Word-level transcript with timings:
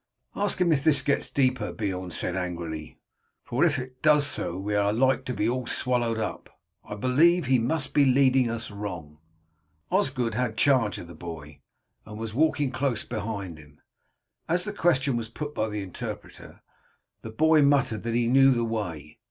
"Ask 0.35 0.59
him 0.59 0.71
if 0.71 0.83
this 0.83 1.03
gets 1.03 1.29
deeper," 1.29 1.71
Beorn 1.71 2.09
said 2.09 2.35
angrily, 2.35 2.97
"for 3.43 3.63
if 3.63 3.77
it 3.77 4.01
does 4.01 4.25
so 4.25 4.57
we 4.57 4.73
are 4.73 4.91
like 4.91 5.25
to 5.25 5.33
be 5.35 5.47
all 5.47 5.67
swallowed 5.67 6.17
up. 6.17 6.49
I 6.83 6.95
believe 6.95 7.45
he 7.45 7.59
must 7.59 7.93
be 7.93 8.03
leading 8.03 8.49
us 8.49 8.71
wrong." 8.71 9.19
Osgod 9.91 10.33
had 10.33 10.57
charge 10.57 10.97
of 10.97 11.07
the 11.07 11.13
boy, 11.13 11.61
and 12.03 12.17
was 12.17 12.33
walking 12.33 12.71
close 12.71 13.03
beside 13.03 13.59
him. 13.59 13.79
As 14.49 14.63
the 14.63 14.73
question 14.73 15.17
was 15.17 15.29
put 15.29 15.53
by 15.53 15.69
the 15.69 15.83
interpreter 15.83 16.63
the 17.21 17.29
boy 17.29 17.61
muttered 17.61 18.01
that 18.01 18.15
he 18.15 18.25
knew 18.25 18.49
the 18.53 18.65
way. 18.65 19.19